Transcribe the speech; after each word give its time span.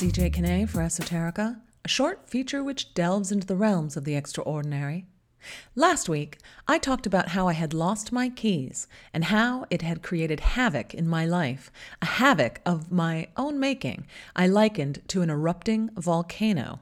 CJ 0.00 0.32
Kenna 0.32 0.66
for 0.66 0.80
Esoterica, 0.80 1.60
a 1.84 1.88
short 1.88 2.26
feature 2.26 2.64
which 2.64 2.94
delves 2.94 3.30
into 3.30 3.46
the 3.46 3.54
realms 3.54 3.98
of 3.98 4.04
the 4.04 4.16
extraordinary. 4.16 5.04
Last 5.74 6.08
week, 6.08 6.38
I 6.66 6.78
talked 6.78 7.06
about 7.06 7.28
how 7.28 7.48
I 7.48 7.52
had 7.52 7.74
lost 7.74 8.10
my 8.10 8.30
keys 8.30 8.88
and 9.12 9.24
how 9.24 9.66
it 9.68 9.82
had 9.82 10.02
created 10.02 10.40
havoc 10.40 10.94
in 10.94 11.06
my 11.06 11.26
life, 11.26 11.70
a 12.00 12.06
havoc 12.06 12.62
of 12.64 12.90
my 12.90 13.28
own 13.36 13.60
making 13.60 14.06
I 14.34 14.46
likened 14.46 15.02
to 15.08 15.20
an 15.20 15.28
erupting 15.28 15.90
volcano. 15.98 16.80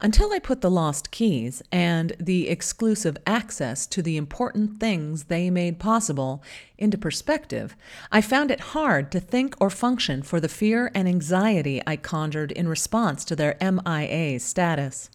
Until 0.00 0.32
I 0.32 0.38
put 0.38 0.60
the 0.60 0.70
lost 0.70 1.10
keys 1.10 1.62
and 1.72 2.14
the 2.18 2.48
exclusive 2.48 3.16
access 3.26 3.86
to 3.88 4.02
the 4.02 4.16
important 4.16 4.80
things 4.80 5.24
they 5.24 5.50
made 5.50 5.78
possible 5.78 6.42
into 6.76 6.98
perspective, 6.98 7.76
I 8.12 8.20
found 8.20 8.50
it 8.50 8.60
hard 8.60 9.10
to 9.12 9.20
think 9.20 9.54
or 9.60 9.70
function 9.70 10.22
for 10.22 10.40
the 10.40 10.48
fear 10.48 10.90
and 10.94 11.08
anxiety 11.08 11.82
I 11.86 11.96
conjured 11.96 12.52
in 12.52 12.68
response 12.68 13.24
to 13.26 13.36
their 13.36 13.56
MIA 13.60 14.40
status. 14.40 15.10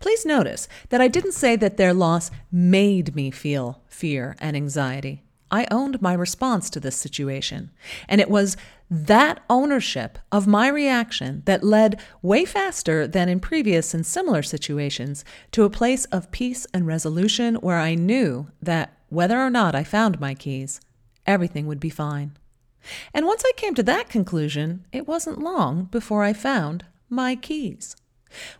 Please 0.00 0.26
notice 0.26 0.68
that 0.88 1.00
I 1.00 1.08
didn't 1.08 1.32
say 1.32 1.56
that 1.56 1.76
their 1.76 1.94
loss 1.94 2.30
made 2.50 3.14
me 3.14 3.30
feel 3.30 3.82
fear 3.86 4.36
and 4.40 4.56
anxiety. 4.56 5.22
I 5.50 5.66
owned 5.70 6.00
my 6.00 6.12
response 6.12 6.70
to 6.70 6.80
this 6.80 6.96
situation. 6.96 7.70
And 8.08 8.20
it 8.20 8.30
was 8.30 8.56
that 8.90 9.42
ownership 9.48 10.18
of 10.32 10.46
my 10.46 10.68
reaction 10.68 11.42
that 11.44 11.62
led 11.62 12.00
way 12.22 12.44
faster 12.44 13.06
than 13.06 13.28
in 13.28 13.40
previous 13.40 13.94
and 13.94 14.04
similar 14.04 14.42
situations 14.42 15.24
to 15.52 15.64
a 15.64 15.70
place 15.70 16.04
of 16.06 16.30
peace 16.30 16.66
and 16.74 16.86
resolution 16.86 17.56
where 17.56 17.78
I 17.78 17.94
knew 17.94 18.48
that 18.60 18.96
whether 19.08 19.40
or 19.40 19.50
not 19.50 19.74
I 19.74 19.84
found 19.84 20.20
my 20.20 20.34
keys, 20.34 20.80
everything 21.26 21.66
would 21.66 21.80
be 21.80 21.90
fine. 21.90 22.36
And 23.12 23.26
once 23.26 23.44
I 23.44 23.52
came 23.56 23.74
to 23.74 23.82
that 23.84 24.08
conclusion, 24.08 24.86
it 24.92 25.06
wasn't 25.06 25.38
long 25.38 25.84
before 25.84 26.24
I 26.24 26.32
found 26.32 26.84
my 27.08 27.36
keys. 27.36 27.96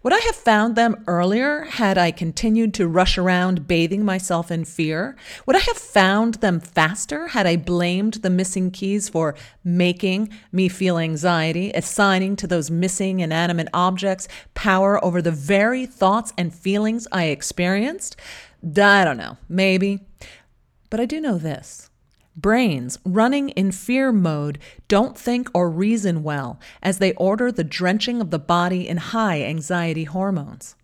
Would 0.03 0.13
I 0.13 0.19
have 0.19 0.37
found 0.37 0.77
them 0.77 1.05
earlier 1.07 1.65
had 1.65 1.99
I 1.99 2.11
continued 2.11 2.75
to 2.75 2.89
rush 2.89 3.19
around 3.19 3.67
bathing 3.67 4.05
myself 4.05 4.51
in 4.51 4.65
fear? 4.65 5.17
Would 5.47 5.57
I 5.57 5.61
have 5.61 5.77
found 5.77 6.35
them 6.35 6.61
faster 6.61 7.29
had 7.29 7.47
I 7.47 7.57
blamed 7.57 8.15
the 8.15 8.31
missing 8.31 8.71
keys 8.71 9.09
for 9.09 9.35
making 9.63 10.31
me 10.53 10.69
feel 10.69 10.99
anxiety, 10.99 11.71
assigning 11.73 12.37
to 12.37 12.47
those 12.47 12.71
missing 12.71 13.21
inanimate 13.21 13.69
objects 13.75 14.29
power 14.55 15.03
over 15.05 15.21
the 15.21 15.33
very 15.33 15.87
thoughts 15.87 16.33
and 16.39 16.55
feelings 16.55 17.07
I 17.13 17.25
experienced? 17.25 18.17
I 18.65 19.05
don't 19.05 19.17
know, 19.17 19.37
maybe. 19.49 20.01
But 20.89 21.01
I 21.01 21.07
do 21.07 21.21
know 21.21 21.39
this. 21.39 21.90
Brains 22.41 22.99
running 23.05 23.51
in 23.51 23.73
fear 23.73 24.13
mode 24.13 24.59
don't 24.89 25.19
think 25.19 25.51
or 25.53 25.69
reason 25.69 26.23
well 26.23 26.59
as 26.83 26.99
they 26.99 27.13
order 27.15 27.53
the 27.53 27.65
drenching 27.65 28.21
of 28.21 28.31
the 28.31 28.39
body 28.39 28.89
in 28.89 28.97
high 28.97 29.43
anxiety 29.43 30.05
hormones. 30.05 30.77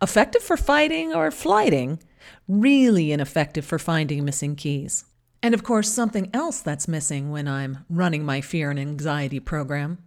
Effective 0.00 0.42
for 0.42 0.56
fighting 0.56 1.12
or 1.12 1.30
flighting, 1.30 2.00
really 2.46 3.12
ineffective 3.12 3.64
for 3.64 3.78
finding 3.78 4.24
missing 4.24 4.56
keys. 4.56 5.04
And 5.42 5.54
of 5.54 5.64
course, 5.64 5.90
something 5.90 6.30
else 6.32 6.60
that's 6.60 6.86
missing 6.86 7.30
when 7.30 7.48
I'm 7.48 7.84
running 7.90 8.24
my 8.24 8.40
fear 8.40 8.70
and 8.70 8.78
anxiety 8.78 9.40
program 9.40 9.98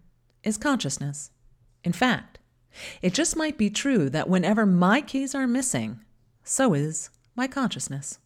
is 0.44 0.58
consciousness. 0.58 1.32
In 1.84 1.92
fact, 1.92 2.40
it 3.02 3.14
just 3.14 3.36
might 3.36 3.58
be 3.58 3.70
true 3.70 4.10
that 4.10 4.30
whenever 4.30 4.66
my 4.66 5.02
keys 5.02 5.36
are 5.36 5.48
missing, 5.48 6.00
so 6.44 6.74
is 6.74 7.10
my 7.36 7.48
consciousness. 7.48 8.20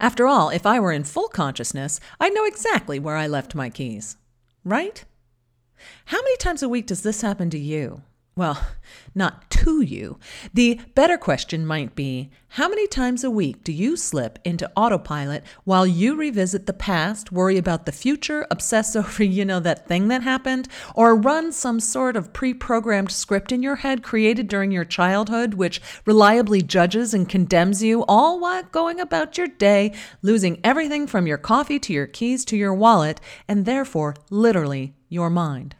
After 0.00 0.26
all, 0.26 0.50
if 0.50 0.66
I 0.66 0.80
were 0.80 0.92
in 0.92 1.04
full 1.04 1.28
consciousness, 1.28 2.00
I'd 2.20 2.34
know 2.34 2.44
exactly 2.44 2.98
where 2.98 3.16
I 3.16 3.26
left 3.26 3.54
my 3.54 3.70
keys. 3.70 4.16
Right? 4.64 5.04
How 6.06 6.18
many 6.18 6.36
times 6.36 6.62
a 6.62 6.68
week 6.68 6.86
does 6.86 7.02
this 7.02 7.20
happen 7.20 7.50
to 7.50 7.58
you? 7.58 8.02
Well, 8.36 8.66
not 9.14 9.48
to 9.50 9.80
you. 9.80 10.18
The 10.52 10.80
better 10.94 11.16
question 11.16 11.64
might 11.64 11.94
be 11.94 12.30
how 12.48 12.68
many 12.68 12.86
times 12.86 13.24
a 13.24 13.30
week 13.30 13.64
do 13.64 13.72
you 13.72 13.96
slip 13.96 14.38
into 14.44 14.70
autopilot 14.76 15.44
while 15.64 15.86
you 15.86 16.16
revisit 16.16 16.66
the 16.66 16.72
past, 16.72 17.32
worry 17.32 17.58
about 17.58 17.86
the 17.86 17.92
future, 17.92 18.46
obsess 18.50 18.96
over, 18.96 19.22
you 19.22 19.44
know, 19.44 19.60
that 19.60 19.86
thing 19.86 20.08
that 20.08 20.22
happened, 20.22 20.68
or 20.94 21.14
run 21.16 21.52
some 21.52 21.78
sort 21.78 22.16
of 22.16 22.32
pre 22.32 22.52
programmed 22.54 23.12
script 23.12 23.52
in 23.52 23.62
your 23.62 23.76
head 23.76 24.02
created 24.02 24.48
during 24.48 24.72
your 24.72 24.84
childhood, 24.84 25.54
which 25.54 25.80
reliably 26.04 26.62
judges 26.62 27.14
and 27.14 27.28
condemns 27.28 27.82
you, 27.82 28.04
all 28.08 28.40
while 28.40 28.64
going 28.64 28.98
about 28.98 29.38
your 29.38 29.48
day, 29.48 29.92
losing 30.22 30.60
everything 30.64 31.06
from 31.06 31.26
your 31.26 31.38
coffee 31.38 31.78
to 31.78 31.92
your 31.92 32.06
keys 32.06 32.44
to 32.44 32.56
your 32.56 32.74
wallet, 32.74 33.20
and 33.48 33.64
therefore, 33.64 34.14
literally, 34.30 34.94
your 35.08 35.30
mind? 35.30 35.76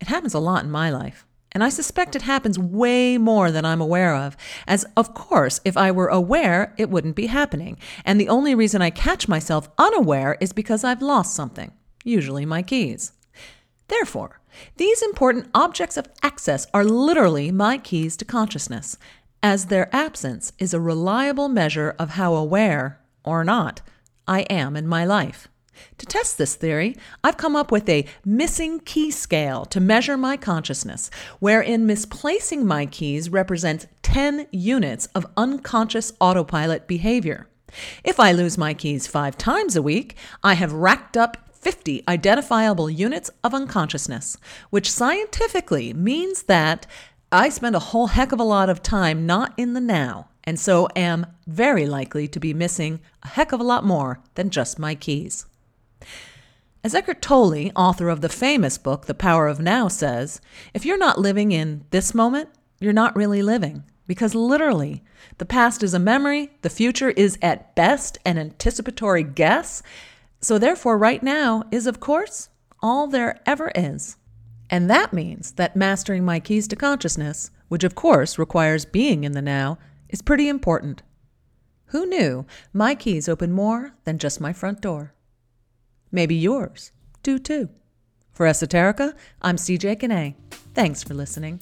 It 0.00 0.08
happens 0.08 0.34
a 0.34 0.38
lot 0.38 0.64
in 0.64 0.70
my 0.70 0.90
life. 0.90 1.26
And 1.54 1.62
I 1.62 1.68
suspect 1.68 2.16
it 2.16 2.22
happens 2.22 2.58
way 2.58 3.16
more 3.16 3.52
than 3.52 3.64
I'm 3.64 3.80
aware 3.80 4.16
of, 4.16 4.36
as 4.66 4.84
of 4.96 5.14
course, 5.14 5.60
if 5.64 5.76
I 5.76 5.92
were 5.92 6.08
aware, 6.08 6.74
it 6.76 6.90
wouldn't 6.90 7.14
be 7.14 7.26
happening. 7.26 7.78
And 8.04 8.20
the 8.20 8.28
only 8.28 8.56
reason 8.56 8.82
I 8.82 8.90
catch 8.90 9.28
myself 9.28 9.68
unaware 9.78 10.36
is 10.40 10.52
because 10.52 10.82
I've 10.82 11.00
lost 11.00 11.34
something, 11.34 11.70
usually 12.02 12.44
my 12.44 12.62
keys. 12.62 13.12
Therefore, 13.86 14.40
these 14.78 15.00
important 15.02 15.48
objects 15.54 15.96
of 15.96 16.08
access 16.22 16.66
are 16.74 16.84
literally 16.84 17.52
my 17.52 17.78
keys 17.78 18.16
to 18.16 18.24
consciousness, 18.24 18.98
as 19.40 19.66
their 19.66 19.94
absence 19.94 20.52
is 20.58 20.74
a 20.74 20.80
reliable 20.80 21.48
measure 21.48 21.94
of 21.98 22.10
how 22.10 22.34
aware, 22.34 22.98
or 23.24 23.44
not, 23.44 23.80
I 24.26 24.40
am 24.42 24.74
in 24.74 24.88
my 24.88 25.04
life. 25.04 25.48
To 25.98 26.06
test 26.06 26.38
this 26.38 26.54
theory, 26.54 26.96
I've 27.22 27.36
come 27.36 27.56
up 27.56 27.70
with 27.70 27.88
a 27.88 28.06
missing 28.24 28.80
key 28.80 29.10
scale 29.10 29.64
to 29.66 29.80
measure 29.80 30.16
my 30.16 30.36
consciousness, 30.36 31.10
wherein 31.40 31.86
misplacing 31.86 32.66
my 32.66 32.86
keys 32.86 33.30
represents 33.30 33.86
10 34.02 34.46
units 34.50 35.06
of 35.14 35.26
unconscious 35.36 36.12
autopilot 36.20 36.86
behavior. 36.86 37.48
If 38.04 38.20
I 38.20 38.32
lose 38.32 38.56
my 38.56 38.74
keys 38.74 39.06
five 39.06 39.36
times 39.36 39.76
a 39.76 39.82
week, 39.82 40.16
I 40.42 40.54
have 40.54 40.72
racked 40.72 41.16
up 41.16 41.38
50 41.52 42.04
identifiable 42.06 42.90
units 42.90 43.30
of 43.42 43.54
unconsciousness, 43.54 44.36
which 44.70 44.90
scientifically 44.90 45.94
means 45.94 46.44
that 46.44 46.86
I 47.32 47.48
spend 47.48 47.74
a 47.74 47.80
whole 47.80 48.08
heck 48.08 48.32
of 48.32 48.38
a 48.38 48.44
lot 48.44 48.68
of 48.68 48.82
time 48.82 49.26
not 49.26 49.54
in 49.56 49.72
the 49.72 49.80
now, 49.80 50.28
and 50.44 50.60
so 50.60 50.88
am 50.94 51.26
very 51.46 51.86
likely 51.86 52.28
to 52.28 52.38
be 52.38 52.54
missing 52.54 53.00
a 53.22 53.28
heck 53.28 53.52
of 53.52 53.60
a 53.60 53.64
lot 53.64 53.84
more 53.84 54.20
than 54.34 54.50
just 54.50 54.78
my 54.78 54.94
keys. 54.94 55.46
As 56.82 56.94
Eckhart 56.94 57.22
Tolle, 57.22 57.70
author 57.74 58.08
of 58.08 58.20
the 58.20 58.28
famous 58.28 58.76
book 58.76 59.06
The 59.06 59.14
Power 59.14 59.46
of 59.46 59.58
Now, 59.58 59.88
says, 59.88 60.40
if 60.74 60.84
you're 60.84 60.98
not 60.98 61.18
living 61.18 61.50
in 61.50 61.84
this 61.90 62.14
moment, 62.14 62.50
you're 62.78 62.92
not 62.92 63.16
really 63.16 63.42
living. 63.42 63.84
Because 64.06 64.34
literally, 64.34 65.02
the 65.38 65.46
past 65.46 65.82
is 65.82 65.94
a 65.94 65.98
memory, 65.98 66.50
the 66.60 66.68
future 66.68 67.10
is 67.10 67.38
at 67.40 67.74
best 67.74 68.18
an 68.26 68.36
anticipatory 68.36 69.22
guess. 69.22 69.82
So, 70.40 70.58
therefore, 70.58 70.98
right 70.98 71.22
now 71.22 71.62
is, 71.70 71.86
of 71.86 72.00
course, 72.00 72.50
all 72.82 73.06
there 73.06 73.40
ever 73.46 73.72
is. 73.74 74.18
And 74.68 74.90
that 74.90 75.14
means 75.14 75.52
that 75.52 75.76
mastering 75.76 76.22
my 76.22 76.38
keys 76.38 76.68
to 76.68 76.76
consciousness, 76.76 77.50
which 77.68 77.84
of 77.84 77.94
course 77.94 78.38
requires 78.38 78.84
being 78.84 79.24
in 79.24 79.32
the 79.32 79.40
now, 79.40 79.78
is 80.10 80.20
pretty 80.20 80.48
important. 80.48 81.02
Who 81.86 82.04
knew 82.04 82.44
my 82.74 82.94
keys 82.94 83.26
open 83.28 83.52
more 83.52 83.94
than 84.04 84.18
just 84.18 84.40
my 84.40 84.52
front 84.52 84.82
door? 84.82 85.13
Maybe 86.14 86.36
yours 86.36 86.92
do 87.24 87.40
too. 87.40 87.70
For 88.30 88.46
Esoterica, 88.46 89.14
I'm 89.42 89.56
CJ 89.56 89.98
Kenna. 89.98 90.34
Thanks 90.72 91.02
for 91.02 91.12
listening. 91.12 91.60